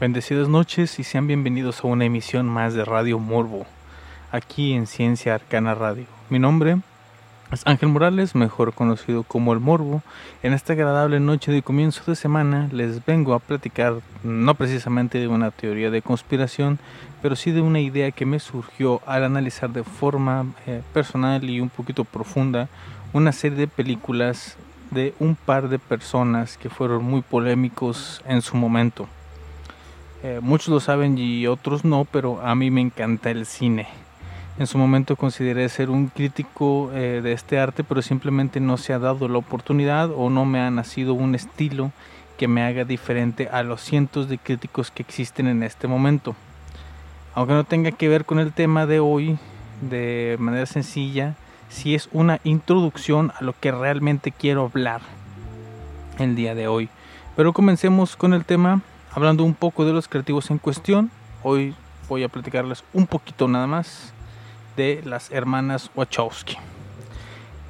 [0.00, 3.66] Bendecidas noches y sean bienvenidos a una emisión más de Radio Morbo,
[4.30, 6.04] aquí en Ciencia Arcana Radio.
[6.30, 6.76] Mi nombre
[7.50, 10.02] es Ángel Morales, mejor conocido como El Morbo.
[10.44, 15.26] En esta agradable noche de comienzo de semana les vengo a platicar no precisamente de
[15.26, 16.78] una teoría de conspiración,
[17.20, 21.58] pero sí de una idea que me surgió al analizar de forma eh, personal y
[21.58, 22.68] un poquito profunda
[23.12, 24.56] una serie de películas
[24.92, 29.08] de un par de personas que fueron muy polémicos en su momento.
[30.22, 33.86] Eh, muchos lo saben y otros no, pero a mí me encanta el cine.
[34.58, 38.92] En su momento consideré ser un crítico eh, de este arte, pero simplemente no se
[38.92, 41.92] ha dado la oportunidad o no me ha nacido un estilo
[42.36, 46.34] que me haga diferente a los cientos de críticos que existen en este momento.
[47.34, 49.38] Aunque no tenga que ver con el tema de hoy
[49.80, 51.36] de manera sencilla,
[51.68, 55.02] si es una introducción a lo que realmente quiero hablar
[56.18, 56.88] el día de hoy.
[57.36, 58.82] Pero comencemos con el tema
[59.12, 61.10] hablando un poco de los creativos en cuestión.
[61.42, 61.74] Hoy
[62.08, 64.12] voy a platicarles un poquito nada más
[64.76, 66.56] de las hermanas Wachowski.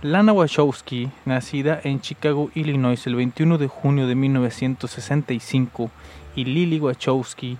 [0.02, 5.90] Lana Wachowski, nacida en Chicago, Illinois el 21 de junio de 1965,
[6.36, 7.58] y Lily Wachowski,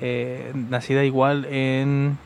[0.00, 2.18] eh, nacida igual en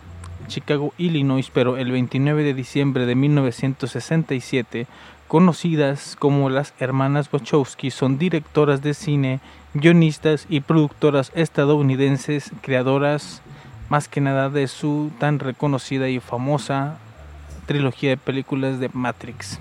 [0.47, 4.87] Chicago, Illinois, pero el 29 de diciembre de 1967,
[5.29, 9.41] conocidas como las hermanas Wachowski, son directoras de cine
[9.75, 13.43] guionistas y productoras estadounidenses, creadoras
[13.89, 16.99] más que nada de su tan reconocida y famosa
[17.67, 19.59] trilogía de películas de Matrix.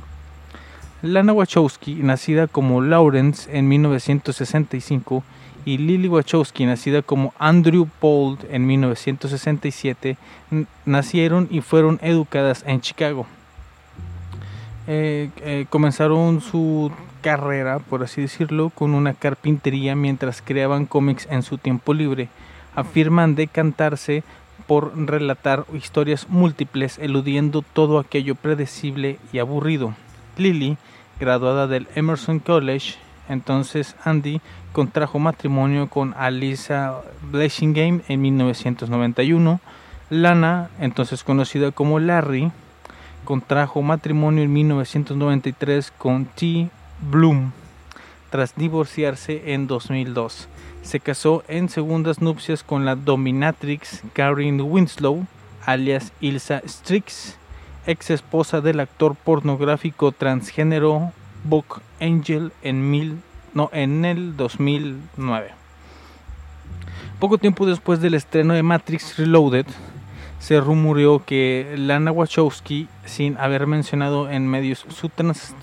[1.02, 5.24] Lana Wachowski, nacida como Lawrence en 1965,
[5.66, 10.18] y Lily Wachowski, nacida como Andrew Pold en 1967,
[10.86, 13.28] nacieron y fueron educadas en Chicago.
[14.88, 21.44] Eh, eh, comenzaron su carrera, por así decirlo, con una carpintería mientras creaban cómics en
[21.44, 22.30] su tiempo libre.
[22.76, 24.24] Afirman decantarse
[24.68, 29.96] por relatar historias múltiples, eludiendo todo aquello predecible y aburrido.
[30.38, 30.78] Lily,
[31.20, 32.96] graduada del Emerson College,
[33.28, 39.60] entonces Andy contrajo matrimonio con Alisa Blessingame en 1991.
[40.10, 42.52] Lana, entonces conocida como Larry,
[43.26, 46.70] contrajo matrimonio en 1993 con T.
[47.02, 47.52] Bloom
[48.30, 50.48] tras divorciarse en 2002.
[50.82, 55.26] Se casó en segundas nupcias con la dominatrix Karen Winslow,
[55.66, 57.38] alias Ilsa Strix,
[57.86, 61.12] ex esposa del actor pornográfico transgénero
[61.44, 63.18] Buck Angel en, mil,
[63.54, 65.52] no, en el 2009.
[67.20, 69.66] Poco tiempo después del estreno de Matrix Reloaded,
[70.40, 75.12] se rumoreó que Lana Wachowski, sin haber mencionado en medios su,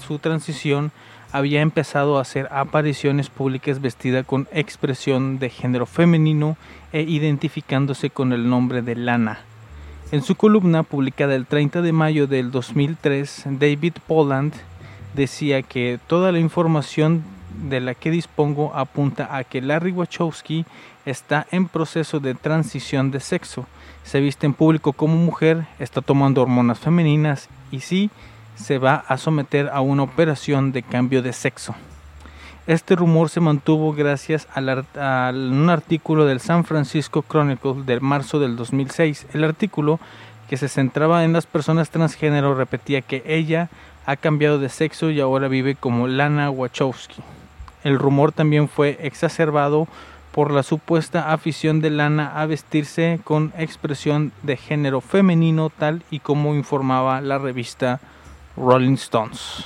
[0.07, 0.93] su transición,
[1.37, 6.57] había empezado a hacer apariciones públicas vestida con expresión de género femenino
[6.95, 9.41] e identificándose con el nombre de Lana.
[10.13, 14.55] En su columna publicada el 30 de mayo del 2003, David Poland
[15.15, 17.23] decía que toda la información
[17.69, 20.65] de la que dispongo apunta a que Larry Wachowski
[21.05, 23.67] está en proceso de transición de sexo.
[24.05, 28.09] Se viste en público como mujer, está tomando hormonas femeninas y sí,
[28.57, 31.75] se va a someter a una operación de cambio de sexo.
[32.67, 38.57] Este rumor se mantuvo gracias a un artículo del San Francisco Chronicle de marzo del
[38.57, 39.29] 2006.
[39.35, 40.01] El artículo,
[40.49, 43.69] que se centraba en las personas transgénero, repetía que ella
[44.05, 47.23] ha cambiado de sexo y ahora vive como Lana Wachowski.
[47.85, 49.87] El rumor también fue exacerbado
[50.33, 56.19] por la supuesta afición de Lana a vestirse con expresión de género femenino tal y
[56.19, 58.01] como informaba la revista
[58.57, 59.65] Rolling Stones.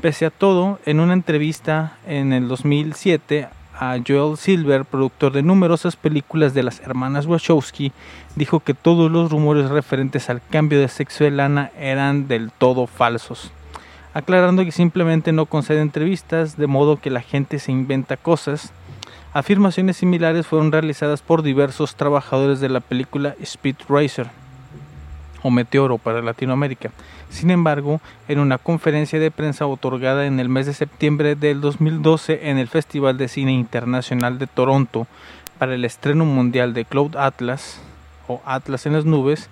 [0.00, 5.94] Pese a todo, en una entrevista en el 2007 a Joel Silver, productor de numerosas
[5.94, 7.92] películas de las hermanas Wachowski,
[8.34, 12.86] dijo que todos los rumores referentes al cambio de sexo de Lana eran del todo
[12.86, 13.52] falsos,
[14.12, 18.72] aclarando que simplemente no concede entrevistas, de modo que la gente se inventa cosas.
[19.32, 24.39] Afirmaciones similares fueron realizadas por diversos trabajadores de la película Speed Racer
[25.42, 26.90] o Meteoro para Latinoamérica.
[27.30, 32.50] Sin embargo, en una conferencia de prensa otorgada en el mes de septiembre del 2012
[32.50, 35.06] en el Festival de Cine Internacional de Toronto
[35.58, 37.80] para el estreno mundial de Cloud Atlas
[38.26, 39.48] o Atlas en las nubes,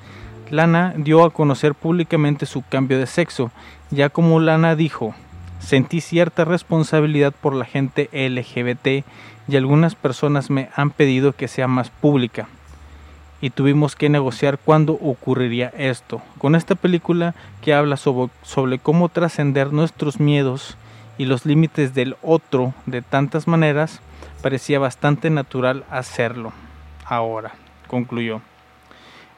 [0.50, 3.50] Lana dio a conocer públicamente su cambio de sexo,
[3.90, 5.14] ya como Lana dijo,
[5.58, 9.04] sentí cierta responsabilidad por la gente LGBT
[9.46, 12.48] y algunas personas me han pedido que sea más pública
[13.40, 16.20] y tuvimos que negociar cuándo ocurriría esto.
[16.38, 20.76] Con esta película que habla sobre, cómo trascender nuestros miedos
[21.18, 24.00] y los límites del otro de tantas maneras,
[24.42, 26.52] parecía bastante natural hacerlo.
[27.04, 27.52] Ahora,
[27.86, 28.40] concluyó.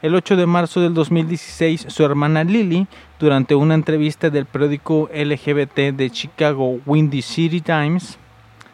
[0.02, 2.86] El 8 de marzo del 2016, su hermana Lily,
[3.18, 8.18] durante una entrevista del periódico LGBT de Chicago Windy City Times,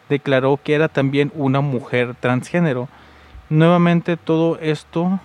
[0.07, 2.87] declaró que era también una mujer transgénero.
[3.49, 5.21] Nuevamente todo esto,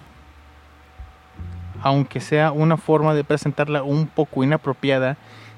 [1.83, 5.17] aunque sea una forma de presentarla un poco inapropiada,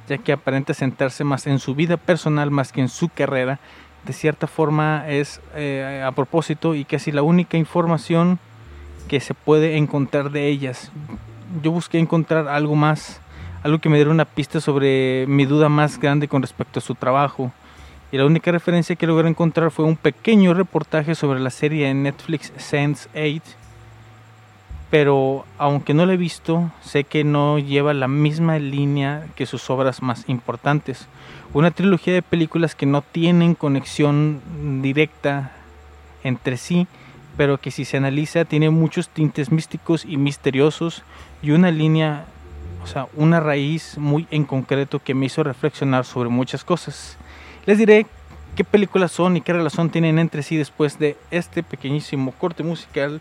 [0.08, 3.58] ya que aparenta sentarse más en su vida personal más que en su carrera,
[4.06, 8.38] de cierta forma es eh, a propósito y casi la única información
[9.08, 10.90] que se puede encontrar de ellas.
[11.62, 13.20] Yo busqué encontrar algo más,
[13.62, 16.94] algo que me diera una pista sobre mi duda más grande con respecto a su
[16.94, 17.52] trabajo.
[18.14, 22.04] Y la única referencia que logré encontrar fue un pequeño reportaje sobre la serie en
[22.04, 23.42] Netflix Sense 8.
[24.88, 29.68] Pero aunque no la he visto, sé que no lleva la misma línea que sus
[29.68, 31.08] obras más importantes.
[31.54, 34.40] Una trilogía de películas que no tienen conexión
[34.80, 35.50] directa
[36.22, 36.86] entre sí,
[37.36, 41.02] pero que si se analiza tiene muchos tintes místicos y misteriosos
[41.42, 42.26] y una línea,
[42.84, 47.18] o sea, una raíz muy en concreto que me hizo reflexionar sobre muchas cosas.
[47.66, 48.06] Les diré
[48.56, 53.20] qué películas son y qué relación tienen entre sí después de este pequeñísimo corte musical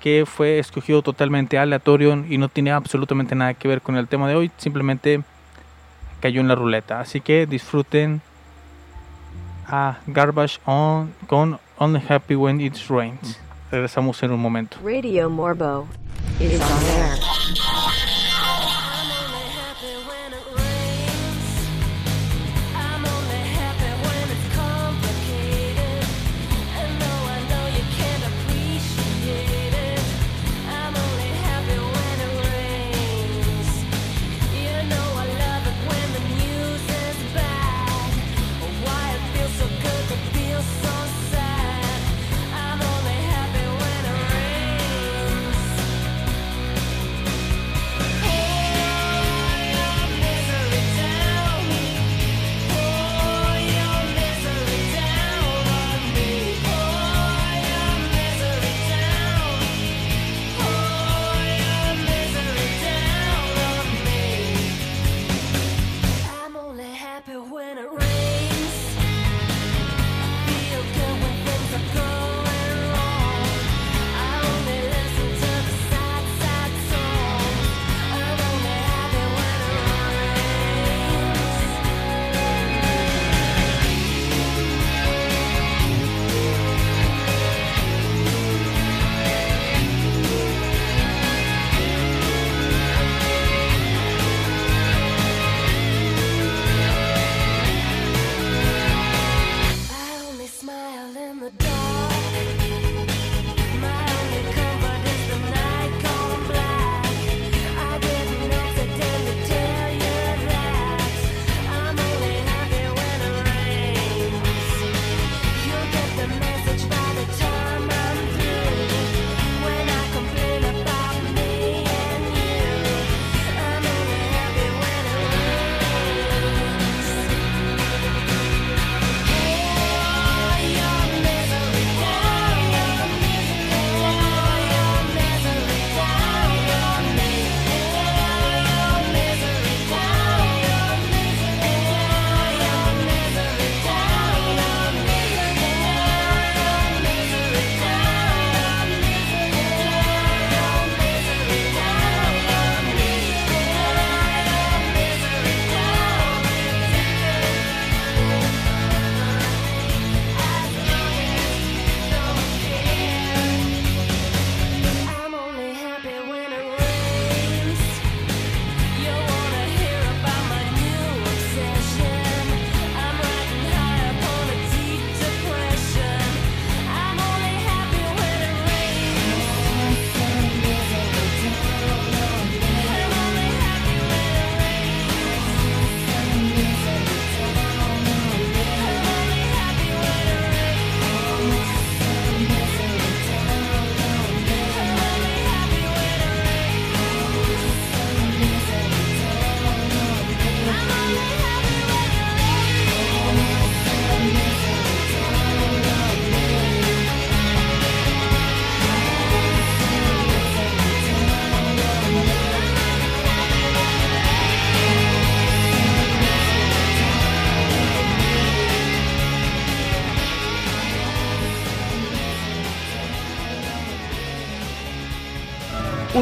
[0.00, 4.28] que fue escogido totalmente aleatorio y no tiene absolutamente nada que ver con el tema
[4.28, 5.22] de hoy, simplemente
[6.20, 7.00] cayó en la ruleta.
[7.00, 8.20] Así que disfruten
[9.66, 13.40] a Garbage On con Only Happy When It Rains.
[13.70, 14.76] Regresamos en un momento.
[14.84, 15.86] Radio Morbo
[16.38, 18.03] is on air.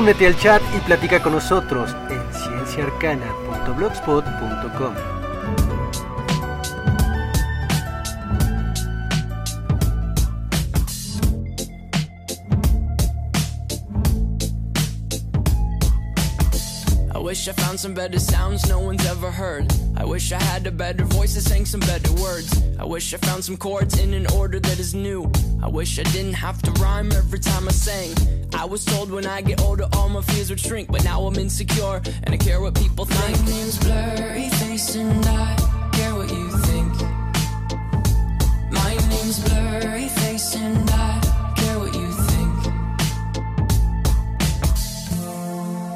[0.03, 5.13] Únete al chat y platica con nosotros en cienciaarcana.blogspot.com.
[17.33, 19.73] wish I found some better sounds no one's ever heard.
[19.97, 22.63] I wish I had a better voice that sang some better words.
[22.79, 25.31] I wish I found some chords in an order that is new.
[25.63, 28.42] I wish I didn't have to rhyme every time I sang.
[28.55, 31.37] I was told when I get older all my fears would shrink, but now I'm
[31.37, 33.39] insecure and I care what people think.
[33.39, 35.57] My name's Blurry Face and I
[35.93, 36.93] care what you think.
[38.71, 41.21] My name's Blurry Face and I
[41.57, 42.55] care what you think.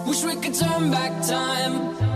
[0.06, 2.15] Wish we could turn back time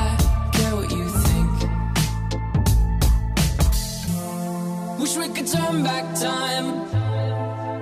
[5.11, 6.89] Wish we could turn back time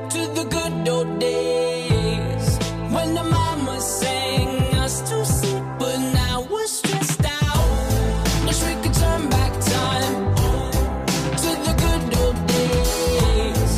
[0.09, 2.57] to the good old days
[2.89, 8.45] when the mama sang us to sleep, but now we're stressed out.
[8.47, 10.15] Wish we could turn back time
[11.43, 13.71] to the good old days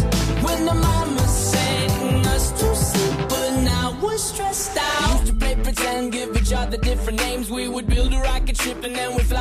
[0.45, 5.11] when the mama sang us to sleep, but now we're stressed out.
[5.11, 7.51] Used to play pretend, give each other different names.
[7.51, 9.40] We would build a rocket ship and then we'd fly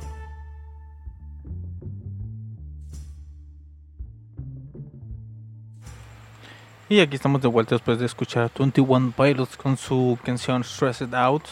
[6.91, 11.13] Y aquí estamos de vuelta después de escuchar a 21 Pilots con su canción Stressed
[11.13, 11.43] Out.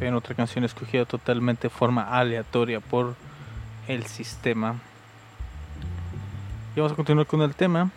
[0.00, 3.16] En otra canción escogida totalmente de forma aleatoria por
[3.88, 4.76] el sistema.
[6.76, 7.90] Y vamos a continuar con el tema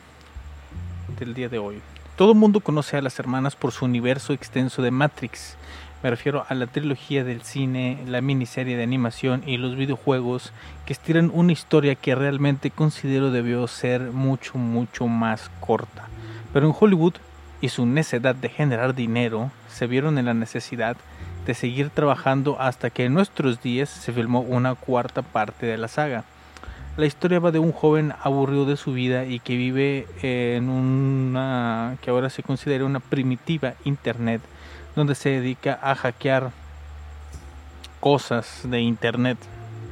[1.20, 1.80] del día de hoy.
[2.16, 5.56] Todo mundo conoce a las hermanas por su universo extenso de Matrix.
[6.02, 10.54] Me refiero a la trilogía del cine, la miniserie de animación y los videojuegos
[10.86, 16.08] que estiran una historia que realmente considero debió ser mucho, mucho más corta.
[16.54, 17.16] Pero en Hollywood
[17.60, 20.96] y su necedad de generar dinero se vieron en la necesidad
[21.46, 25.90] de seguir trabajando hasta que en nuestros días se filmó una cuarta parte de la
[25.90, 26.24] saga.
[26.96, 31.98] La historia va de un joven aburrido de su vida y que vive en una
[32.02, 34.42] que ahora se considera una primitiva internet
[34.96, 36.52] donde se dedica a hackear
[38.00, 39.38] cosas de internet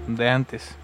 [0.07, 0.75] de antes.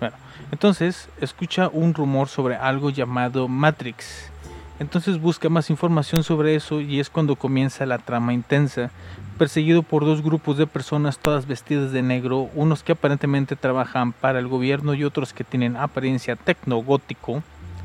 [0.00, 0.16] Bueno,
[0.50, 4.30] entonces escucha un rumor sobre algo llamado Matrix.
[4.78, 8.90] Entonces busca más información sobre eso y es cuando comienza la trama intensa,
[9.38, 14.40] perseguido por dos grupos de personas todas vestidas de negro, unos que aparentemente trabajan para
[14.40, 17.42] el gobierno y otros que tienen apariencia tecnogótico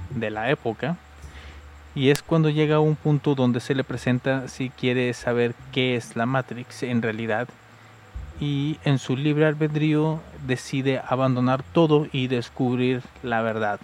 [0.10, 0.98] de la época.
[1.98, 5.96] Y es cuando llega a un punto donde se le presenta si quiere saber qué
[5.96, 7.48] es la Matrix en realidad.
[8.40, 13.80] Y en su libre albedrío decide abandonar todo y descubrir la verdad.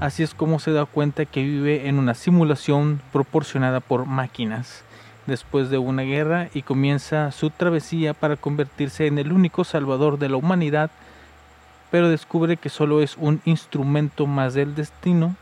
[0.00, 4.82] Así es como se da cuenta que vive en una simulación proporcionada por máquinas
[5.26, 10.28] después de una guerra y comienza su travesía para convertirse en el único salvador de
[10.28, 10.90] la humanidad,
[11.92, 15.36] pero descubre que solo es un instrumento más del destino.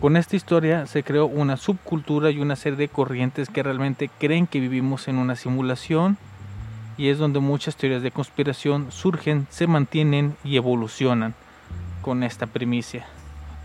[0.00, 4.46] Con esta historia se creó una subcultura y una serie de corrientes que realmente creen
[4.46, 6.16] que vivimos en una simulación
[6.96, 11.34] y es donde muchas teorías de conspiración surgen, se mantienen y evolucionan
[12.00, 13.06] con esta primicia.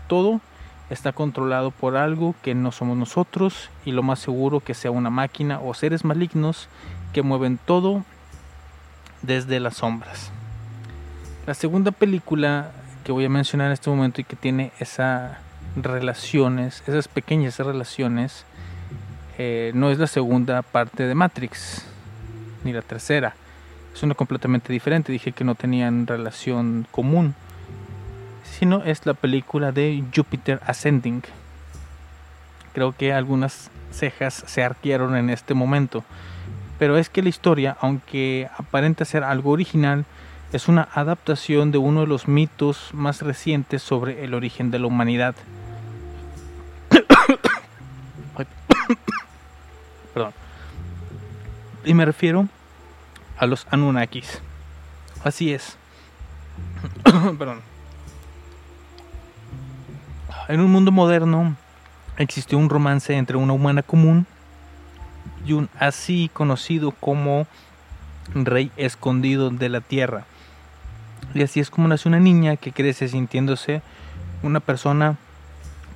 [0.08, 0.42] Todo
[0.90, 5.08] está controlado por algo que no somos nosotros y lo más seguro que sea una
[5.08, 6.68] máquina o seres malignos
[7.14, 8.04] que mueven todo
[9.22, 10.30] desde las sombras.
[11.46, 12.72] La segunda película
[13.04, 15.45] que voy a mencionar en este momento y que tiene esas
[15.76, 18.44] relaciones, esas pequeñas relaciones,
[19.38, 21.84] eh, no es la segunda parte de Matrix,
[22.64, 23.34] ni la tercera.
[23.94, 25.12] Es una completamente diferente.
[25.12, 27.34] Dije que no tenían relación común
[28.58, 31.22] sino es la película de Jupiter Ascending.
[32.72, 36.04] Creo que algunas cejas se arquearon en este momento,
[36.78, 40.04] pero es que la historia, aunque aparenta ser algo original,
[40.52, 44.86] es una adaptación de uno de los mitos más recientes sobre el origen de la
[44.86, 45.34] humanidad.
[50.14, 50.32] Perdón.
[51.84, 52.48] Y me refiero
[53.38, 54.40] a los Anunnakis.
[55.24, 55.76] Así es.
[57.38, 57.60] Perdón.
[60.48, 61.56] En un mundo moderno
[62.18, 64.26] existió un romance entre una humana común
[65.44, 67.46] y un así conocido como
[68.34, 70.24] rey escondido de la tierra.
[71.34, 73.82] Y así es como nace una niña que crece sintiéndose
[74.42, 75.16] una persona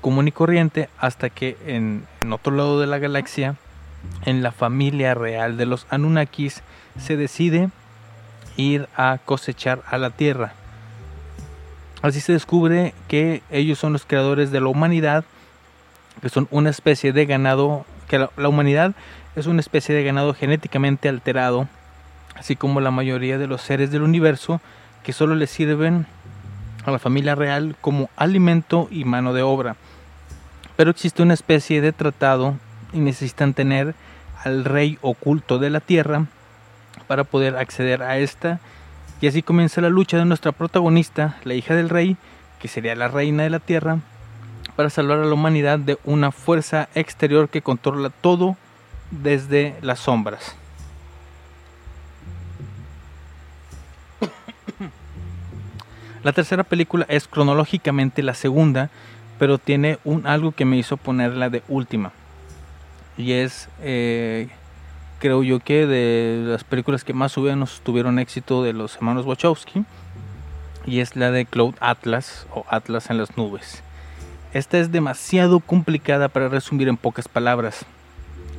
[0.01, 3.57] común y corriente hasta que en, otro lado de la galaxia,
[4.25, 6.63] en la familia real de los Anunnakis,
[6.99, 7.71] se decide
[8.57, 10.53] ir a cosechar a la tierra.
[12.03, 15.25] Así se descubre que ellos son los creadores de la humanidad,
[16.23, 18.95] que son una especie de ganado, que la, la, humanidad
[19.37, 21.69] es una especie de ganado genéticamente alterado,
[22.37, 24.61] así como la mayoría de los seres del universo,
[25.03, 26.07] que solo le sirven
[26.85, 29.77] a la familia real como alimento y mano de obra.
[30.81, 32.57] Pero existe una especie de tratado
[32.95, 33.95] y necesitan tener
[34.43, 36.25] al rey oculto de la tierra
[37.07, 38.61] para poder acceder a esta
[39.21, 42.17] y así comienza la lucha de nuestra protagonista, la hija del rey,
[42.61, 43.99] que sería la reina de la tierra,
[44.75, 48.57] para salvar a la humanidad de una fuerza exterior que controla todo
[49.11, 50.57] desde las sombras.
[56.23, 58.89] La tercera película es cronológicamente la segunda,
[59.41, 62.13] pero tiene un algo que me hizo ponerla de última.
[63.17, 64.49] Y es eh,
[65.19, 67.43] creo yo que de las películas que más o
[67.83, 69.87] tuvieron éxito de los hermanos Wachowski
[70.85, 73.83] y es la de Cloud Atlas o Atlas en las nubes.
[74.53, 77.87] Esta es demasiado complicada para resumir en pocas palabras,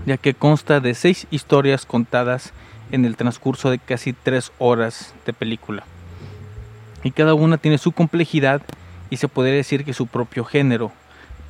[0.07, 2.53] ya que consta de seis historias contadas
[2.91, 5.83] en el transcurso de casi tres horas de película.
[7.03, 8.63] Y cada una tiene su complejidad
[9.11, 10.91] y se podría decir que su propio género,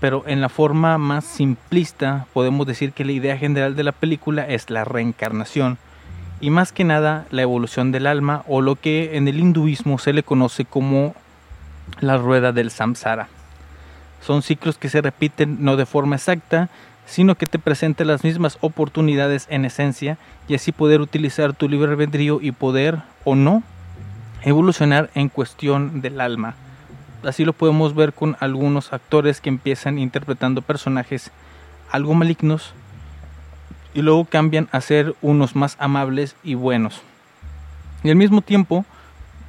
[0.01, 4.45] pero en la forma más simplista podemos decir que la idea general de la película
[4.45, 5.77] es la reencarnación
[6.41, 10.11] y más que nada la evolución del alma o lo que en el hinduismo se
[10.11, 11.13] le conoce como
[11.99, 13.27] la rueda del samsara.
[14.25, 16.69] Son ciclos que se repiten no de forma exacta,
[17.05, 21.91] sino que te presentan las mismas oportunidades en esencia y así poder utilizar tu libre
[21.91, 23.61] albedrío y poder o no
[24.41, 26.55] evolucionar en cuestión del alma
[27.23, 31.31] así lo podemos ver con algunos actores que empiezan interpretando personajes
[31.91, 32.73] algo malignos
[33.93, 37.01] y luego cambian a ser unos más amables y buenos.
[38.03, 38.85] Y al mismo tiempo,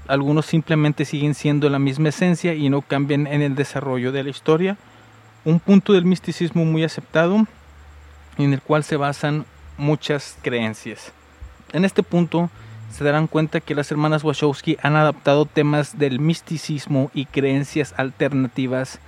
[0.08, 4.30] algunos simplemente siguen siendo la misma esencia y no cambian en el desarrollo de la
[4.30, 4.76] historia.
[5.44, 7.46] Un punto del misticismo muy aceptado
[8.38, 9.44] en el cual se basan
[9.78, 11.12] muchas creencias.
[11.72, 12.50] En este punto
[12.92, 18.98] se darán cuenta que las hermanas Wachowski han adaptado temas del misticismo y creencias alternativas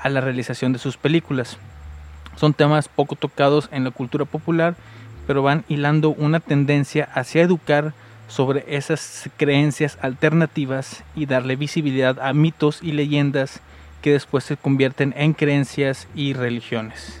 [0.00, 1.58] a la realización de sus películas.
[2.36, 4.76] Son temas poco tocados en la cultura popular,
[5.26, 7.92] pero van hilando una tendencia hacia educar
[8.28, 13.60] sobre esas creencias alternativas y darle visibilidad a mitos y leyendas
[14.02, 17.20] que después se convierten en creencias y religiones.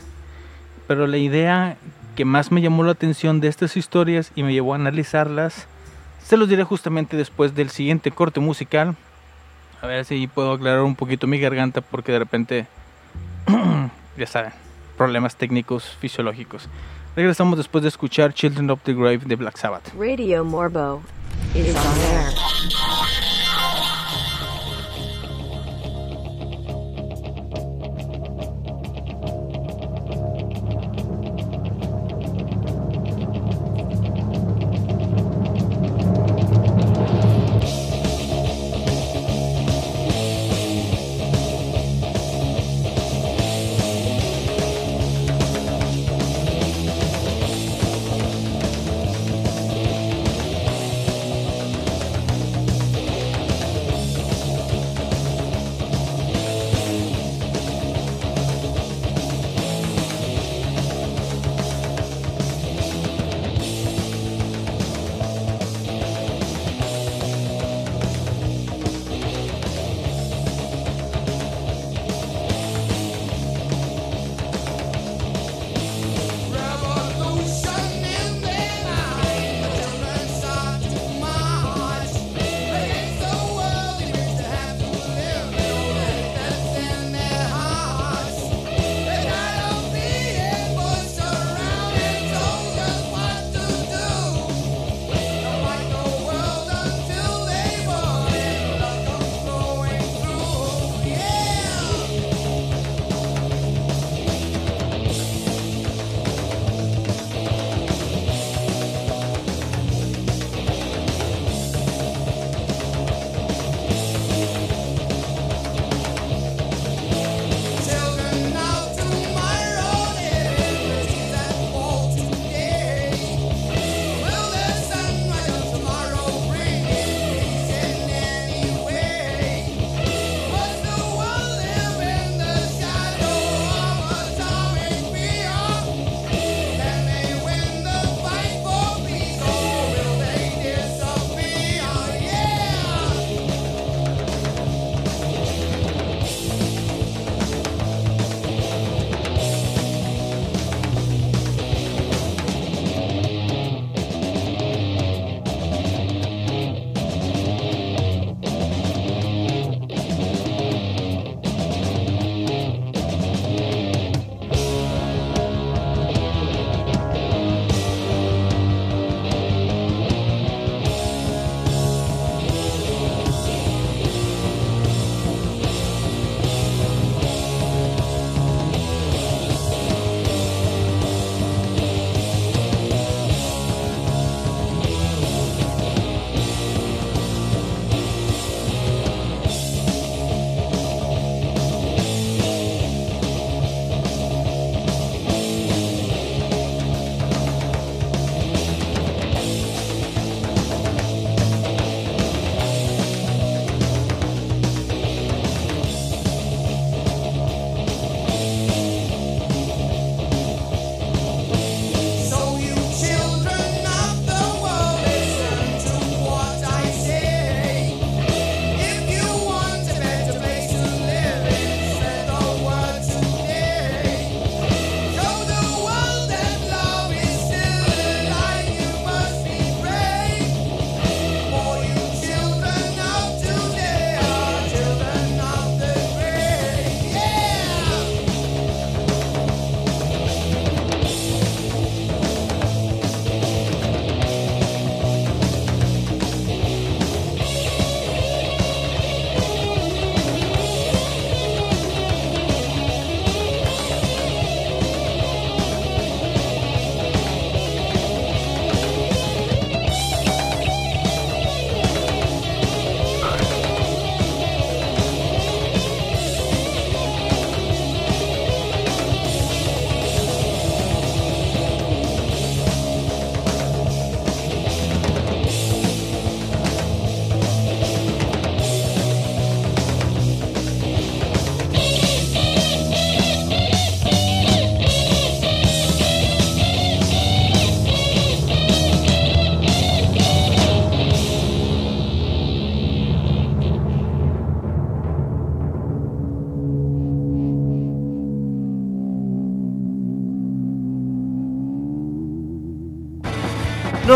[0.86, 1.76] Pero la idea
[2.14, 5.66] que más me llamó la atención de estas historias y me llevó a analizarlas
[6.24, 8.96] se los diré justamente después del siguiente corte musical.
[9.80, 12.66] A ver si puedo aclarar un poquito mi garganta porque de repente,
[14.16, 14.52] ya saben,
[14.96, 16.68] problemas técnicos fisiológicos.
[17.16, 19.92] Regresamos después de escuchar Children of the Grave de Black Sabbath.
[19.98, 21.02] Radio Morbo
[21.54, 23.31] is on air.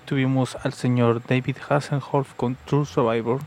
[0.00, 3.40] tuvimos al señor David Hasselhoff con True Survivor.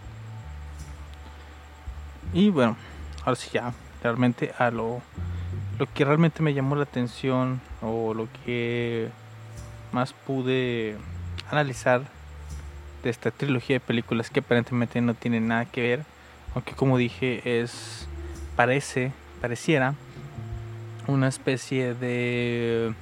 [2.34, 2.76] Y bueno,
[3.26, 3.74] ahora sí ya,
[4.04, 5.02] realmente a lo,
[5.78, 9.10] lo que realmente me llamó la atención o lo que
[9.92, 10.98] más pude
[11.52, 12.04] analizar
[13.04, 16.06] de esta trilogía de películas que aparentemente no tiene nada que ver,
[16.54, 18.08] aunque como dije es
[18.56, 19.96] parece, pareciera
[21.08, 22.94] una especie de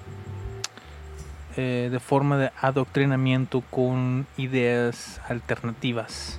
[1.59, 6.37] eh, de forma de adoctrinamiento con ideas alternativas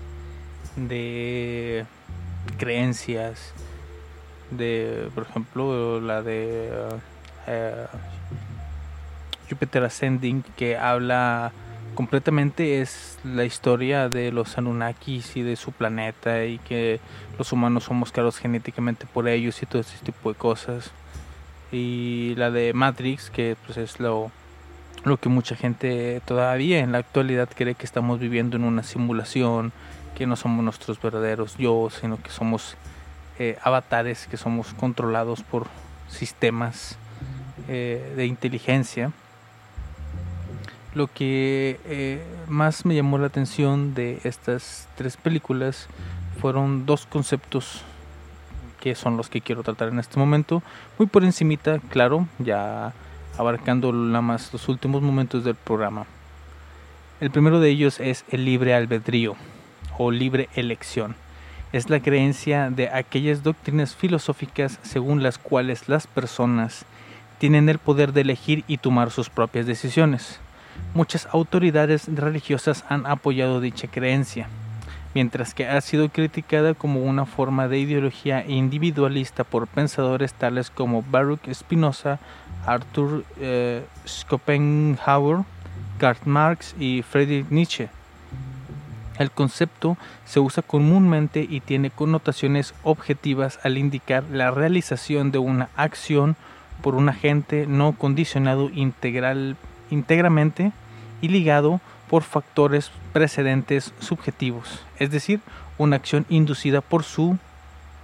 [0.76, 1.86] de
[2.56, 3.52] creencias
[4.52, 6.70] de por ejemplo la de
[7.48, 7.86] eh,
[9.50, 11.50] Jupiter Ascending que habla
[11.96, 17.00] completamente es la historia de los Anunnakis y de su planeta y que
[17.38, 20.92] los humanos somos caros genéticamente por ellos y todo ese tipo de cosas.
[21.72, 24.30] Y la de Matrix que pues es lo
[25.04, 29.72] lo que mucha gente todavía en la actualidad cree que estamos viviendo en una simulación,
[30.14, 32.76] que no somos nuestros verdaderos yo, sino que somos
[33.38, 35.66] eh, avatares, que somos controlados por
[36.08, 36.98] sistemas
[37.68, 39.12] eh, de inteligencia.
[40.94, 45.86] Lo que eh, más me llamó la atención de estas tres películas
[46.40, 47.82] fueron dos conceptos
[48.80, 50.62] que son los que quiero tratar en este momento,
[50.98, 52.92] muy por encimita, claro, ya
[53.38, 56.06] abarcando los últimos momentos del programa.
[57.20, 59.36] El primero de ellos es el libre albedrío
[59.96, 61.16] o libre elección.
[61.72, 66.84] Es la creencia de aquellas doctrinas filosóficas según las cuales las personas
[67.38, 70.40] tienen el poder de elegir y tomar sus propias decisiones.
[70.94, 74.48] Muchas autoridades religiosas han apoyado dicha creencia,
[75.14, 81.02] mientras que ha sido criticada como una forma de ideología individualista por pensadores tales como
[81.02, 82.18] Baruch Spinoza,
[82.68, 85.44] Arthur eh, Schopenhauer,
[85.98, 87.88] Karl Marx y Friedrich Nietzsche.
[89.18, 95.70] El concepto se usa comúnmente y tiene connotaciones objetivas al indicar la realización de una
[95.76, 96.36] acción
[96.82, 99.56] por un agente no condicionado integral,
[99.90, 100.72] íntegramente
[101.20, 105.40] y ligado por factores precedentes subjetivos, es decir,
[105.78, 107.38] una acción inducida por su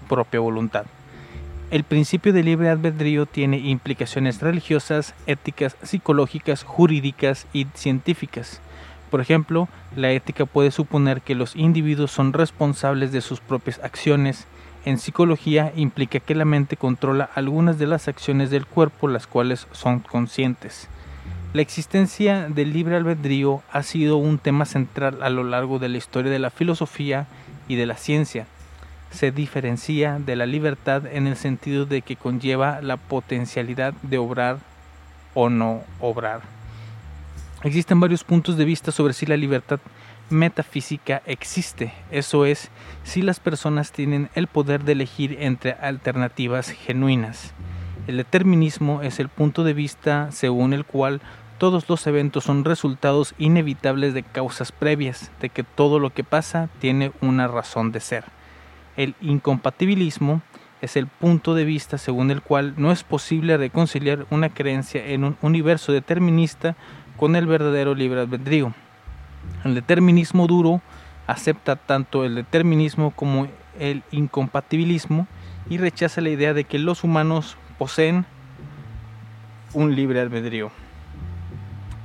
[0.09, 0.85] propia voluntad.
[1.75, 8.61] El principio de libre albedrío tiene implicaciones religiosas, éticas, psicológicas, jurídicas y científicas.
[9.11, 14.47] Por ejemplo, la ética puede suponer que los individuos son responsables de sus propias acciones.
[14.85, 19.67] En psicología implica que la mente controla algunas de las acciones del cuerpo las cuales
[19.73, 20.87] son conscientes.
[21.55, 25.99] La existencia del libre albedrío ha sido un tema central a lo largo de la
[25.99, 27.27] historia de la filosofía
[27.67, 28.47] y de la ciencia.
[29.15, 34.59] Se diferencia de la libertad en el sentido de que conlleva la potencialidad de obrar
[35.35, 36.41] o no obrar.
[37.63, 39.79] Existen varios puntos de vista sobre si la libertad
[40.31, 42.71] metafísica existe, eso es,
[43.05, 47.53] si las personas tienen el poder de elegir entre alternativas genuinas.
[48.09, 51.21] El determinismo es el punto de vista según el cual
[51.59, 56.69] todos los eventos son resultados inevitables de causas previas, de que todo lo que pasa
[56.81, 58.25] tiene una razón de ser.
[58.97, 60.43] El incompatibilismo
[60.81, 65.25] es el punto de vista según el cual no es posible reconciliar una creencia en
[65.25, 66.77] un universo determinista
[67.17, 68.73] con el verdadero libre albedrío.
[69.65, 70.81] El determinismo duro
[71.27, 75.27] acepta tanto el determinismo como el incompatibilismo
[75.69, 78.27] y rechaza la idea de que los humanos poseen
[79.73, 80.71] un libre albedrío.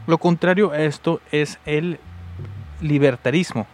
[0.08, 2.00] Lo contrario a esto es el
[2.82, 3.68] libertarismo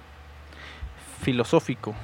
[1.22, 1.96] filosófico,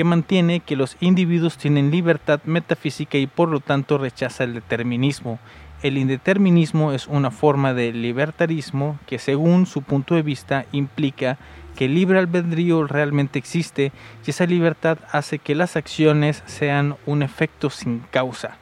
[0.00, 5.38] que mantiene que los individuos tienen libertad metafísica y por lo tanto rechaza el determinismo.
[5.82, 11.36] El indeterminismo es una forma de libertarismo que según su punto de vista implica
[11.76, 13.92] que el libre albedrío realmente existe
[14.26, 18.56] y esa libertad hace que las acciones sean un efecto sin causa.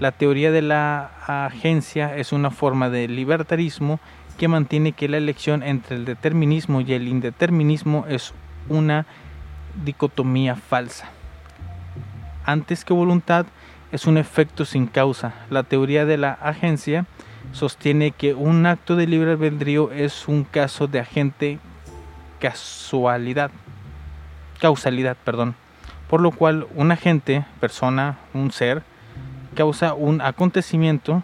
[0.00, 4.00] La teoría de la agencia es una forma de libertarismo
[4.36, 8.34] que mantiene que la elección entre el determinismo y el indeterminismo es
[8.68, 9.06] una
[9.84, 11.08] dicotomía falsa.
[12.44, 13.46] Antes que voluntad
[13.92, 15.34] es un efecto sin causa.
[15.50, 17.06] La teoría de la agencia
[17.52, 21.58] sostiene que un acto de libre albedrío es un caso de agente
[22.40, 23.50] casualidad,
[24.60, 25.54] causalidad, perdón,
[26.08, 28.82] por lo cual un agente, persona, un ser,
[29.54, 31.22] causa un acontecimiento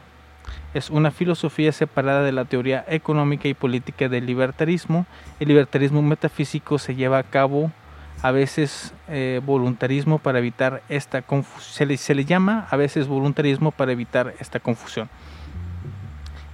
[0.73, 5.05] es una filosofía separada de la teoría económica y política del libertarismo.
[5.41, 7.73] El libertarismo metafísico se lleva a cabo
[8.23, 11.97] a veces eh, voluntarismo para evitar esta confusión.
[11.97, 15.09] Se le, llama a veces voluntarismo para evitar esta confusión.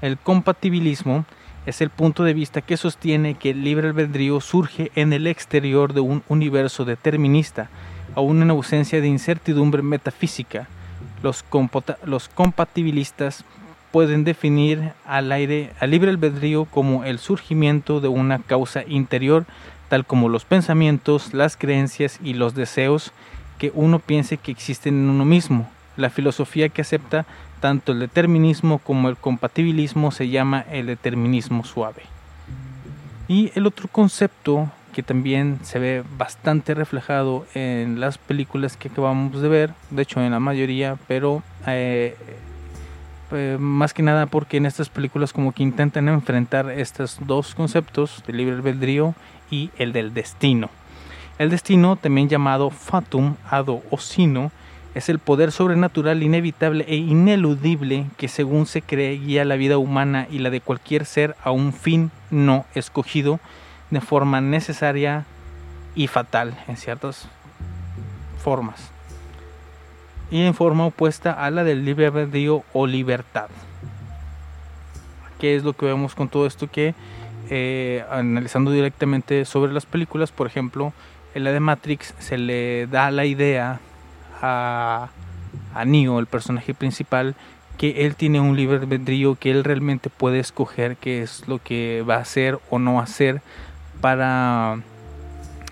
[0.01, 1.25] El compatibilismo
[1.65, 5.93] es el punto de vista que sostiene que el libre albedrío surge en el exterior
[5.93, 7.69] de un universo determinista,
[8.15, 10.69] aún en ausencia de incertidumbre metafísica.
[11.23, 11.45] Los,
[12.05, 13.45] los compatibilistas
[13.91, 19.47] pueden definir al, aire, al libre albedrío como el surgimiento de una causa interior,
[19.89, 23.13] tal como los pensamientos, las creencias y los deseos
[23.59, 25.69] que uno piense que existen en uno mismo.
[25.97, 27.25] La filosofía que acepta
[27.61, 32.03] tanto el determinismo como el compatibilismo se llama el determinismo suave.
[33.29, 39.43] Y el otro concepto que también se ve bastante reflejado en las películas que acabamos
[39.43, 42.17] de ver, de hecho en la mayoría, pero eh,
[43.33, 48.23] eh, más que nada porque en estas películas como que intentan enfrentar estos dos conceptos,
[48.27, 49.15] del libre albedrío
[49.51, 50.71] y el del destino.
[51.39, 54.51] El destino, también llamado fatum, hado o sino,
[54.95, 60.27] es el poder sobrenatural inevitable e ineludible que según se cree guía la vida humana
[60.31, 63.39] y la de cualquier ser a un fin no escogido
[63.91, 65.27] de forma necesaria
[65.95, 67.29] y fatal en ciertas
[68.43, 68.91] formas.
[70.31, 73.49] y en forma opuesta a la del libre albedrío o libertad.
[75.39, 76.69] ¿Qué es lo que vemos con todo esto?
[76.69, 76.95] Que
[77.51, 80.93] eh, analizando directamente sobre las películas, por ejemplo,
[81.35, 83.81] en la de Matrix se le da la idea
[84.41, 85.09] a,
[85.75, 87.35] a Neo, el personaje principal,
[87.77, 92.03] que él tiene un libre albedrío, que él realmente puede escoger qué es lo que
[92.09, 93.43] va a hacer o no hacer
[94.01, 94.79] para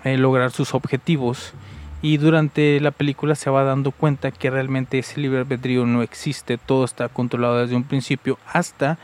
[0.03, 1.53] eh, lograr sus objetivos.
[2.01, 6.59] Y durante la película se va dando cuenta que realmente ese libre albedrío no existe,
[6.59, 8.99] todo está controlado desde un principio hasta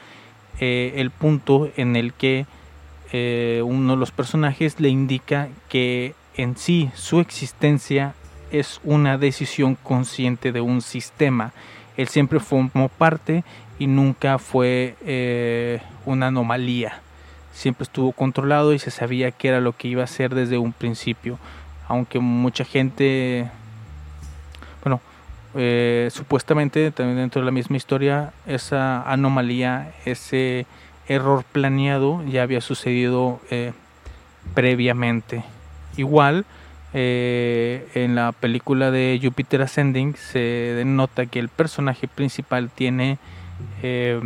[0.60, 2.46] eh, el punto en el que
[3.12, 8.14] eh, uno de los personajes le indica que en sí su existencia
[8.52, 11.52] es una decisión consciente de un sistema.
[11.98, 13.44] Él siempre formó parte
[13.80, 17.02] y nunca fue eh, una anomalía.
[17.54, 20.72] Siempre estuvo controlado y se sabía qué era lo que iba a hacer desde un
[20.72, 21.38] principio.
[21.88, 23.50] Aunque mucha gente,
[24.84, 25.02] bueno,
[25.56, 30.66] eh, supuestamente también dentro de la misma historia, esa anomalía, ese
[31.08, 33.74] error planeado ya había sucedido eh,
[34.54, 35.44] previamente.
[35.98, 36.46] Igual,
[36.94, 43.18] eh, en la película de Jupiter Ascending se denota que el personaje principal tiene,
[43.82, 44.22] eh,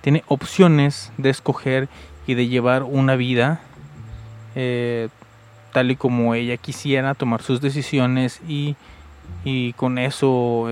[0.00, 1.88] tiene opciones de escoger
[2.26, 3.60] y de llevar una vida
[4.54, 8.76] tal y como ella quisiera, tomar sus decisiones y,
[9.44, 10.68] y con eso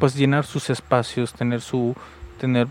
[0.00, 1.94] pues llenar sus espacios, tener su
[2.42, 2.66] tener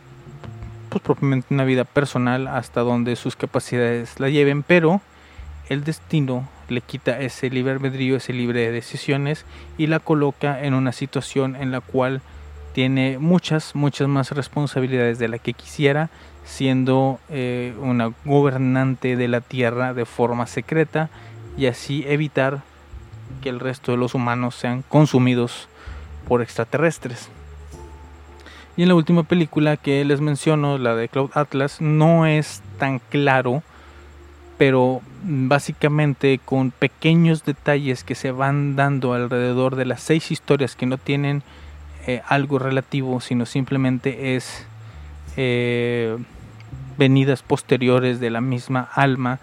[0.90, 5.00] pues propiamente una vida personal hasta donde sus capacidades la lleven, pero
[5.70, 9.46] el destino le quita ese libre albedrío, ese libre de decisiones
[9.78, 12.22] y la coloca en una situación en la cual
[12.74, 16.10] tiene muchas, muchas más responsabilidades de la que quisiera,
[16.44, 21.10] siendo eh, una gobernante de la Tierra de forma secreta
[21.58, 22.62] y así evitar
[23.42, 25.70] que el resto de los humanos sean consumidos
[26.28, 27.30] por extraterrestres.
[28.78, 33.00] Y en la última película que les menciono, la de Cloud Atlas, no es tan
[33.00, 33.64] claro,
[34.58, 40.86] pero básicamente con pequeños detalles que se van dando alrededor de las seis historias que
[40.86, 41.44] no tienen
[42.08, 44.66] eh, algo relativo, sino simplemente es
[45.36, 46.18] eh,
[46.98, 49.40] venidas posteriores de la misma alma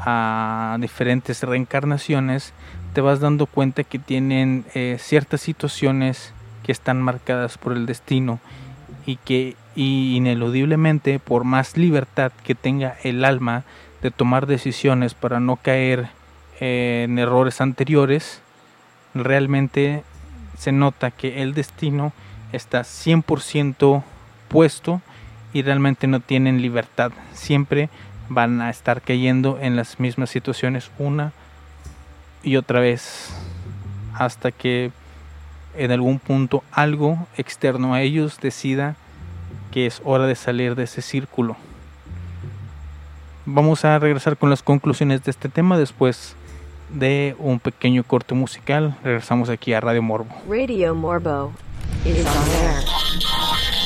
[0.00, 2.54] a diferentes reencarnaciones,
[2.94, 8.40] te vas dando cuenta que tienen eh, ciertas situaciones que están marcadas por el destino
[9.06, 13.64] y que y ineludiblemente por más libertad que tenga el alma
[14.02, 16.08] de tomar decisiones para no caer
[16.60, 18.42] eh, en errores anteriores,
[19.14, 20.02] realmente
[20.58, 22.12] se nota que el destino
[22.52, 24.02] está 100%
[24.48, 25.00] puesto
[25.52, 27.12] y realmente no tienen libertad.
[27.32, 27.88] Siempre
[28.28, 31.32] van a estar cayendo en las mismas situaciones una
[32.42, 33.30] y otra vez
[34.14, 34.92] hasta que
[35.76, 38.96] en algún punto algo externo a ellos decida
[39.70, 41.56] que es hora de salir de ese círculo.
[43.46, 46.36] Vamos a regresar con las conclusiones de este tema después
[46.90, 48.96] de un pequeño corte musical.
[49.02, 50.34] Regresamos aquí a Radio Morbo.
[50.48, 51.52] Radio Morbo
[52.04, 53.79] is on.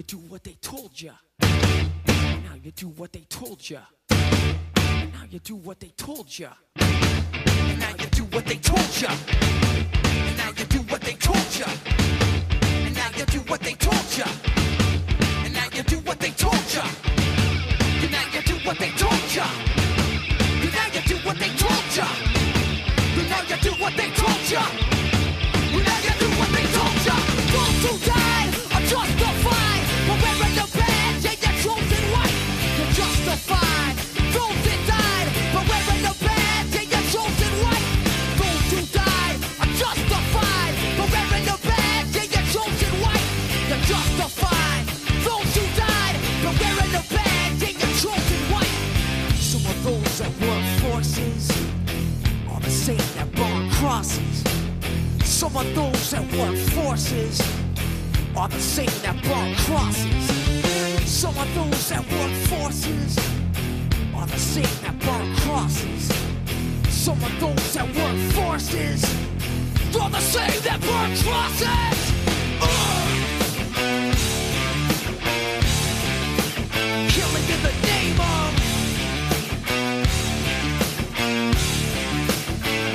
[0.00, 1.12] You do what they told ya.
[1.42, 3.80] Now you do what they told ya.
[4.08, 6.48] Now you do what they told ya.
[8.30, 9.08] what they told ya.
[10.38, 11.66] Now you do what they told ya.
[12.86, 14.26] And now you do what they told ya.
[15.44, 16.84] And now you do what they told ya.
[18.00, 19.44] Now you do what they told ya.
[20.72, 21.96] Now you do what they told ya.
[23.28, 24.62] Now you do what they told ya.
[25.88, 27.16] Now you do what they told ya.
[27.52, 29.49] Those who died are justified for
[32.94, 33.96] justified.
[34.32, 36.74] Those died wearing the badge
[37.12, 37.52] chosen.
[38.38, 42.16] Those who died are justified wearing the badge
[42.52, 42.92] chosen.
[43.68, 44.84] You're justified.
[45.24, 47.64] Those who died wearing the badge
[48.02, 48.40] chosen.
[49.38, 51.50] Some of those that work forces
[52.50, 54.44] are the same that burn crosses.
[55.24, 56.24] Some of those that
[56.70, 57.40] forces
[58.36, 60.39] are the same that burn crosses.
[61.06, 63.18] Some of those that work forces
[64.14, 66.08] are the same that burn crosses.
[66.88, 69.04] Some of those that work forces
[70.00, 72.12] are the same that burn crosses.
[72.62, 72.90] Ugh.
[77.10, 78.50] Killing in the name of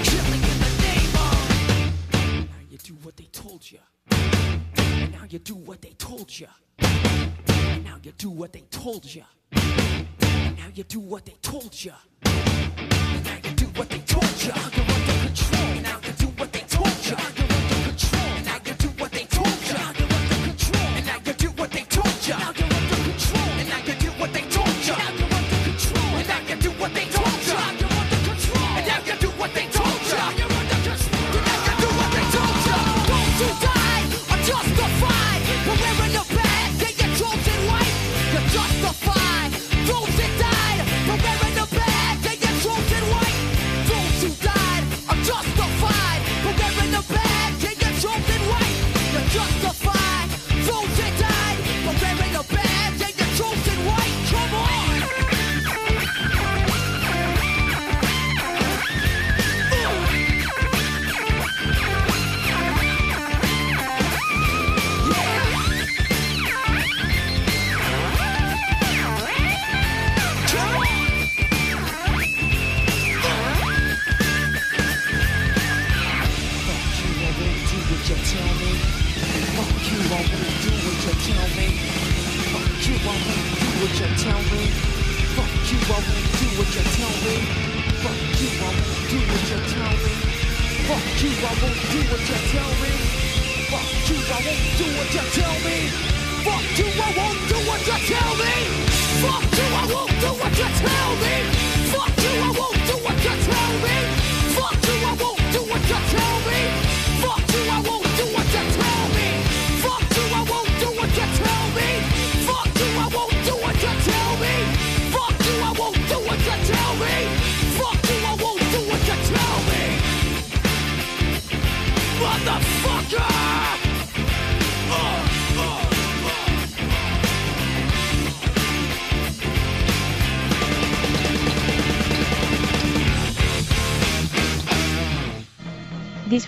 [0.04, 1.38] Killing in the name of
[2.50, 3.80] Now you do what they told you.
[5.12, 6.48] Now you do what they told you.
[7.86, 9.22] Now you do what they told you.
[9.54, 11.94] Now you do what they told you.
[12.24, 14.52] Now you do what they told you.
[14.52, 15.82] Under control.
[15.84, 16.00] Now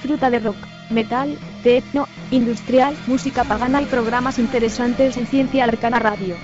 [0.08, 0.56] Disfruta de rock,
[0.90, 6.38] metal, techno, industrial, música pagana y programas interesantes en Ciencia Arcana Radio.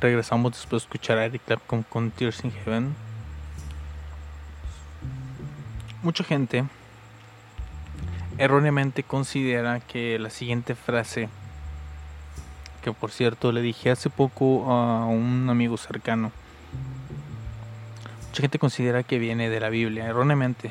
[0.00, 2.94] Regresamos después de escuchar a Eric Clapton con Tears in Heaven.
[6.02, 6.64] Mucha gente
[8.38, 11.28] erróneamente considera que la siguiente frase,
[12.86, 16.30] que por cierto le dije hace poco a un amigo cercano,
[18.28, 20.70] mucha gente considera que viene de la Biblia, erróneamente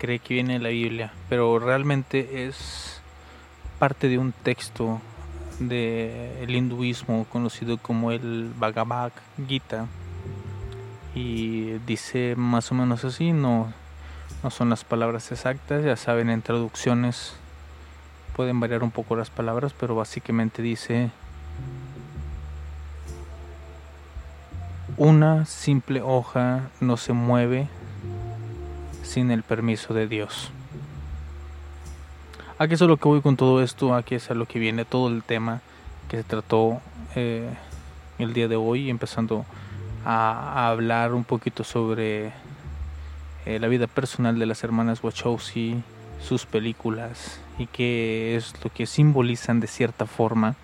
[0.00, 3.00] cree que viene de la Biblia, pero realmente es
[3.78, 5.00] parte de un texto
[5.60, 9.12] del hinduismo conocido como el Bhagavad
[9.46, 9.86] Gita
[11.14, 13.72] y dice más o menos así, no,
[14.42, 17.34] no son las palabras exactas, ya saben en traducciones
[18.34, 21.10] pueden variar un poco las palabras, pero básicamente dice
[24.98, 27.68] una simple hoja no se mueve
[29.04, 30.50] sin el permiso de Dios.
[32.58, 33.94] ¿A qué es a lo que voy con todo esto?
[33.94, 35.60] ¿A qué es a lo que viene todo el tema
[36.08, 36.80] que se trató
[37.14, 37.48] eh,
[38.18, 38.90] el día de hoy?
[38.90, 39.46] Empezando
[40.04, 42.32] a, a hablar un poquito sobre
[43.46, 45.80] eh, la vida personal de las hermanas Wachowski,
[46.20, 50.56] sus películas y qué es lo que simbolizan de cierta forma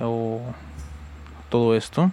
[0.00, 0.40] o
[1.50, 2.12] todo esto.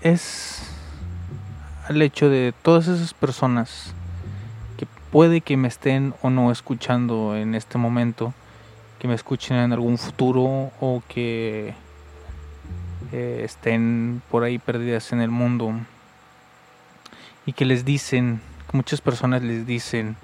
[0.00, 0.62] Es
[1.88, 3.92] al hecho de todas esas personas
[4.76, 8.32] que puede que me estén o no escuchando en este momento,
[9.00, 11.74] que me escuchen en algún futuro o que
[13.10, 15.72] eh, estén por ahí perdidas en el mundo
[17.44, 18.40] y que les dicen,
[18.72, 20.16] muchas personas les dicen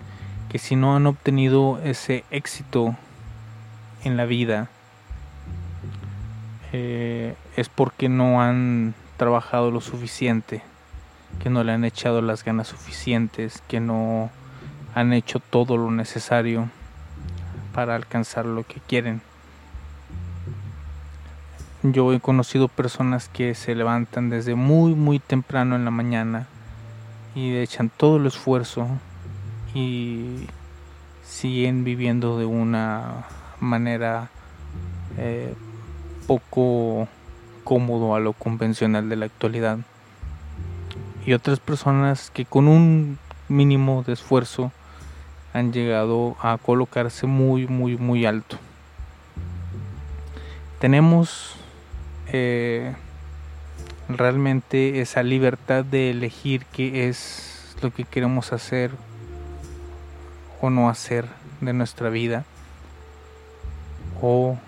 [0.51, 2.95] que si no han obtenido ese éxito
[4.05, 4.69] en la vida
[6.73, 8.95] eh, es porque no han
[9.25, 10.61] trabajado lo suficiente
[11.43, 14.31] que no le han echado las ganas suficientes, que no
[14.95, 16.69] han hecho todo lo necesario
[17.73, 19.23] para alcanzar lo que quieren.
[21.83, 26.47] Yo he conocido personas que se levantan desde muy muy temprano en la mañana
[27.35, 28.89] y echan todo el esfuerzo
[29.75, 30.49] y
[31.27, 33.25] siguen viviendo de una
[33.59, 34.29] manera
[35.17, 35.55] eh,
[36.27, 37.09] poco
[37.65, 39.79] cómodo a lo convencional de la actualidad.
[41.27, 44.73] Y otras personas que con un mínimo de esfuerzo
[45.53, 48.59] han llegado a colocarse muy muy muy alto.
[50.81, 51.57] Tenemos
[52.29, 52.95] eh,
[54.09, 58.91] realmente esa libertad de elegir qué es lo que queremos hacer
[60.61, 61.27] o no hacer
[61.61, 62.45] de nuestra vida
[64.21, 64.59] o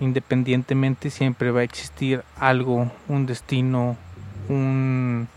[0.00, 3.96] independientemente siempre va a existir algo, un destino,
[4.48, 5.28] un,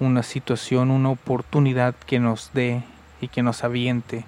[0.00, 2.82] una situación, una oportunidad que nos dé
[3.20, 4.24] y que nos aviente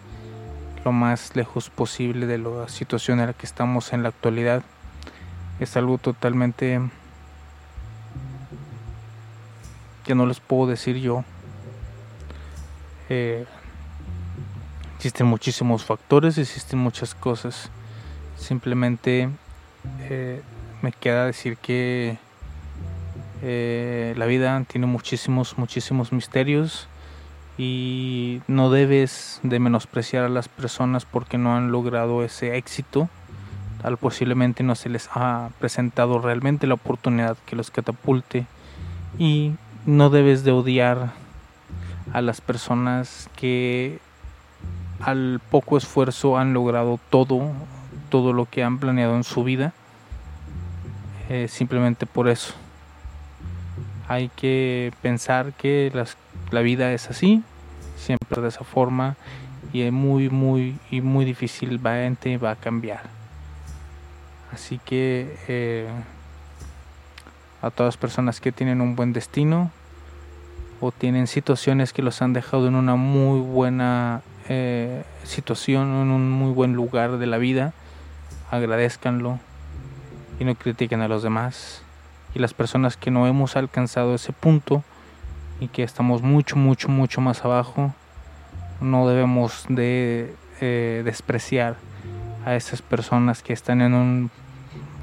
[0.84, 4.62] lo más lejos posible de la situación en la que estamos en la actualidad.
[5.60, 6.80] es algo totalmente
[10.04, 11.22] que no les puedo decir yo.
[13.10, 13.44] Eh,
[14.96, 17.70] existen muchísimos factores, existen muchas cosas.
[18.38, 19.28] Simplemente
[20.00, 20.42] eh,
[20.82, 22.18] me queda decir que
[23.42, 26.88] eh, la vida tiene muchísimos, muchísimos misterios
[27.56, 33.08] y no debes de menospreciar a las personas porque no han logrado ese éxito.
[33.82, 38.46] Tal posiblemente no se les ha presentado realmente la oportunidad que los catapulte
[39.18, 39.52] y
[39.86, 41.12] no debes de odiar
[42.12, 43.98] a las personas que
[45.00, 47.52] al poco esfuerzo han logrado todo,
[48.10, 49.72] todo lo que han planeado en su vida,
[51.28, 52.54] eh, simplemente por eso.
[54.08, 56.16] Hay que pensar que las-
[56.50, 57.42] la vida es así,
[57.96, 59.16] siempre de esa forma,
[59.72, 63.02] y es muy, muy, y muy difícilmente va a cambiar.
[64.52, 65.88] Así que eh,
[67.62, 69.70] a todas las personas que tienen un buen destino
[70.80, 76.28] o tienen situaciones que los han dejado en una muy buena eh, situación, en un
[76.30, 77.72] muy buen lugar de la vida,
[78.50, 79.38] agradezcanlo
[80.38, 81.82] y no critiquen a los demás.
[82.34, 84.84] Y las personas que no hemos alcanzado ese punto
[85.60, 87.92] y que estamos mucho, mucho, mucho más abajo,
[88.80, 91.76] no debemos de eh, despreciar
[92.44, 94.30] a esas personas que están en un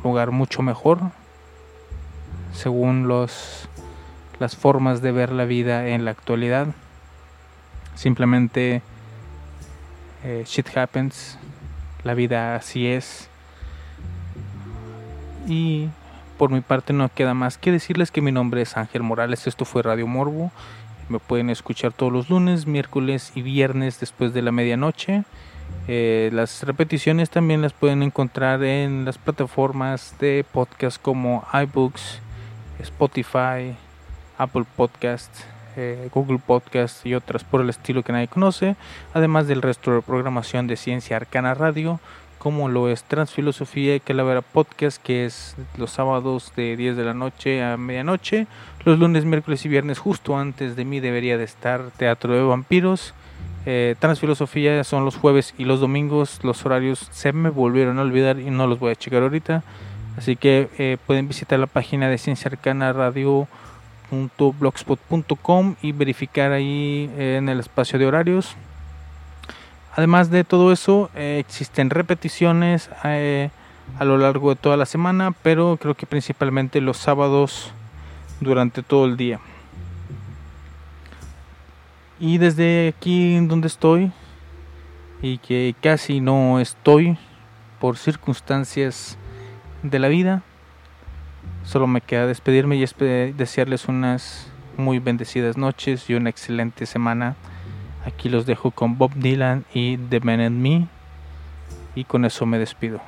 [0.03, 0.99] lugar mucho mejor
[2.53, 3.67] según los
[4.39, 6.67] las formas de ver la vida en la actualidad
[7.95, 8.81] simplemente
[10.23, 11.37] eh, shit happens
[12.03, 13.29] la vida así es
[15.47, 15.89] y
[16.37, 19.65] por mi parte no queda más que decirles que mi nombre es Ángel Morales esto
[19.65, 20.51] fue Radio Morbo.
[21.09, 25.23] Me pueden escuchar todos los lunes miércoles y viernes después de la medianoche.
[25.87, 32.19] Eh, las repeticiones también las pueden encontrar en las plataformas de podcast como iBooks,
[32.79, 33.75] Spotify,
[34.37, 35.33] Apple Podcast,
[35.77, 38.75] eh, Google Podcast y otras por el estilo que nadie conoce,
[39.13, 41.99] además del resto de programación de Ciencia Arcana Radio,
[42.47, 47.13] como lo es Transfilosofía y Calavera Podcast, que es los sábados de 10 de la
[47.13, 48.47] noche a medianoche,
[48.85, 53.13] los lunes, miércoles y viernes justo antes de mí debería de estar Teatro de Vampiros.
[53.65, 56.39] Eh, Transfilosofía son los jueves y los domingos.
[56.41, 59.61] Los horarios se me volvieron a olvidar y no los voy a checar ahorita.
[60.17, 67.35] Así que eh, pueden visitar la página de Ciencia Arcana Radio.blogspot.com y verificar ahí eh,
[67.39, 68.55] en el espacio de horarios.
[69.97, 73.49] Además de todo eso, eh, existen repeticiones eh,
[73.97, 77.71] a lo largo de toda la semana, pero creo que principalmente los sábados
[78.39, 79.39] durante todo el día.
[82.19, 84.11] Y desde aquí donde estoy,
[85.23, 87.17] y que casi no estoy
[87.79, 89.17] por circunstancias
[89.81, 90.43] de la vida,
[91.63, 92.85] solo me queda despedirme y
[93.33, 97.35] desearles unas muy bendecidas noches y una excelente semana.
[98.07, 100.87] Aquí los dejo con Bob Dylan y The Man and Me,
[101.93, 103.01] y con eso me despido.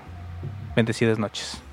[0.76, 1.64] Bendecidas noches.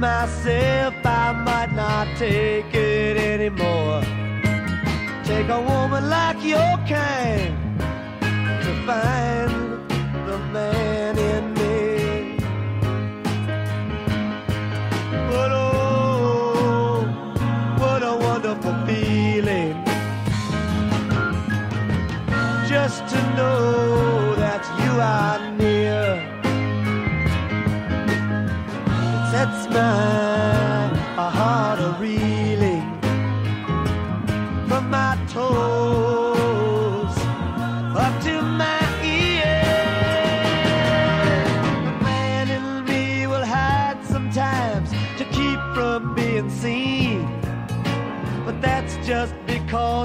[0.00, 4.02] Myself I might not take it anymore.
[5.24, 7.56] Take a woman like your kind
[8.62, 9.55] to find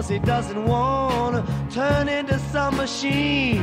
[0.02, 3.62] Cause he doesn't wanna turn into some machine.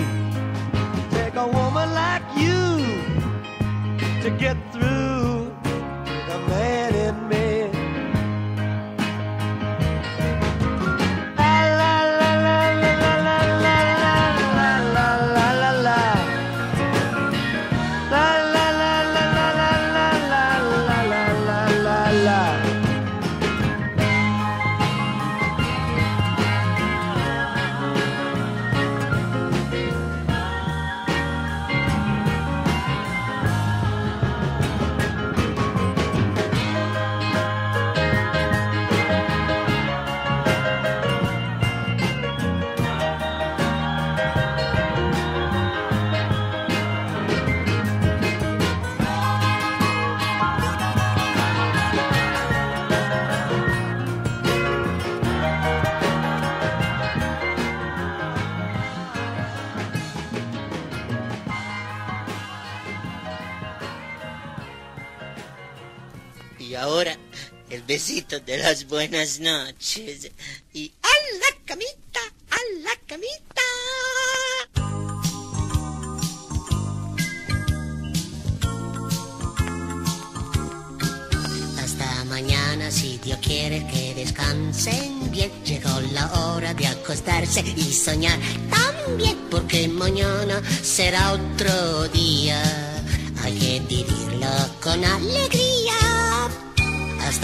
[1.11, 2.79] Take a woman like you
[4.23, 4.57] to get
[67.99, 70.31] besito de las buenas noches.
[70.73, 73.63] Y a la camita, a la camita.
[81.83, 85.51] Hasta mañana, si Dios quiere que descansen bien.
[85.65, 88.39] Llegó la hora de acostarse y soñar
[88.71, 92.63] también, porque mañana será otro día.
[93.43, 95.48] Hay que vivirlo con alegría.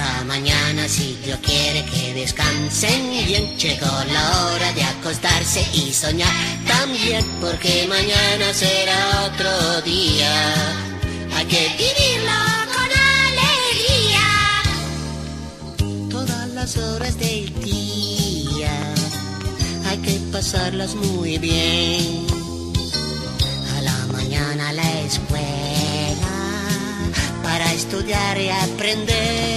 [0.04, 3.56] Hasta mañana, si Dios quiere que descansen bien.
[3.56, 6.30] Llegó la hora de acostarse y soñar
[6.66, 10.54] también, porque mañana será otro día.
[11.34, 12.38] Hay que vivirlo
[12.74, 12.88] con
[13.32, 14.28] alegría.
[16.10, 18.76] Todas las horas del día
[19.88, 22.26] hay que pasarlas muy bien.
[23.78, 26.28] A la mañana a la escuela
[27.42, 29.53] para estudiar y aprender.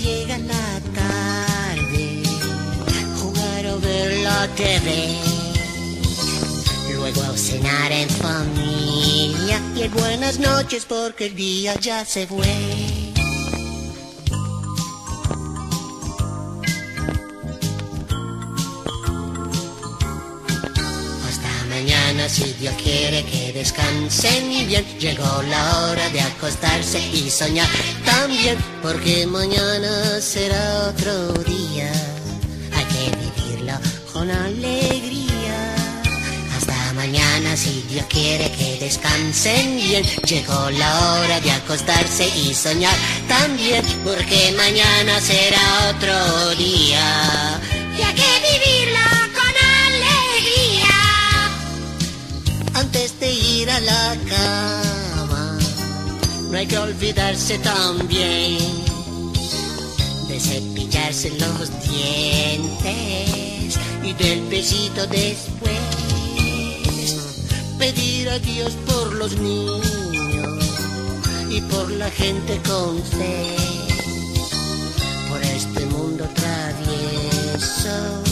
[0.00, 2.22] Llega la tarde,
[3.20, 5.16] jugar o ver la TV.
[6.94, 12.93] Luego cenar en familia y buenas noches porque el día ya se fue.
[22.28, 24.84] Si Dios quiere que descansen bien.
[24.98, 27.68] Llegó la hora de acostarse y soñar
[28.04, 31.92] también, porque mañana será otro día.
[32.72, 33.74] Hay que vivirlo
[34.12, 35.74] con alegría.
[36.56, 40.04] Hasta mañana si Dios quiere que descansen bien.
[40.26, 42.96] Llegó la hora de acostarse y soñar
[43.28, 47.60] también, porque mañana será otro día.
[47.98, 49.13] Y hay que vivirlo
[53.80, 55.58] la cama,
[56.50, 58.58] no hay que olvidarse también
[60.28, 65.78] de cepillarse los dientes y del besito después.
[67.78, 69.86] Pedir a Dios por los niños
[71.50, 73.56] y por la gente con fe,
[75.28, 78.22] por este mundo travieso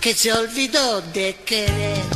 [0.00, 2.15] que se olvidó de querer.